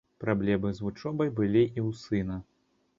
Праблемы 0.23 0.71
з 0.79 0.85
вучобай 0.85 1.33
былі 1.37 1.63
і 1.67 1.79
ў 1.87 2.03
сына. 2.05 2.45